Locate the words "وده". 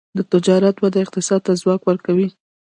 0.79-0.99